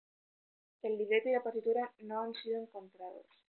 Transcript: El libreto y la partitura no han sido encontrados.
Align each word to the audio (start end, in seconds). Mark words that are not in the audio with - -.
El 0.81 0.97
libreto 0.97 1.29
y 1.29 1.33
la 1.33 1.43
partitura 1.43 1.93
no 1.99 2.21
han 2.21 2.33
sido 2.33 2.59
encontrados. 2.59 3.27